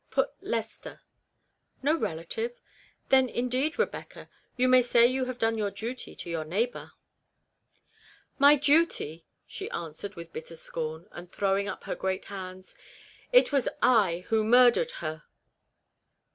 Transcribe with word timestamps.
Put 0.09 0.31
Lester."" 0.43 1.01
No 1.83 1.95
relative? 1.95 2.59
Then, 3.09 3.29
indeed, 3.29 3.77
Rebecca, 3.77 4.31
you 4.57 4.67
may 4.67 4.81
say 4.81 5.05
you 5.05 5.25
have 5.25 5.37
done 5.37 5.59
your 5.59 5.69
duty 5.69 6.15
to 6.15 6.27
your 6.27 6.43
neighbour." 6.43 6.93
226 8.39 8.39
REBECCAS 8.39 8.99
REMORSE." 9.05 9.19
My 9.19 9.19
duty!" 9.19 9.25
she 9.55 9.69
answered 9.69 10.15
with 10.15 10.33
bitter 10.33 10.55
scorn; 10.55 11.07
and 11.11 11.31
throwing 11.31 11.67
up 11.67 11.83
her 11.83 11.93
great 11.93 12.25
hands." 12.25 12.73
It 13.31 13.51
was 13.51 13.69
I 13.83 14.25
who 14.29 14.43
murdered 14.43 14.89
her." 15.05 15.25